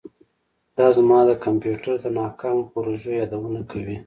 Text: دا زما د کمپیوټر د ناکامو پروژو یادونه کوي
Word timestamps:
دا 0.77 0.87
زما 0.97 1.19
د 1.29 1.31
کمپیوټر 1.45 1.93
د 2.01 2.05
ناکامو 2.17 2.69
پروژو 2.71 3.11
یادونه 3.19 3.61
کوي 3.71 3.97